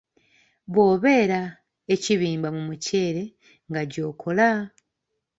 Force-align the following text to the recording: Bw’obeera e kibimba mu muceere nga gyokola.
Bw’obeera 0.71 1.41
e 1.93 1.95
kibimba 2.03 2.47
mu 2.55 2.61
muceere 2.67 3.23
nga 3.69 3.81
gyokola. 3.91 4.49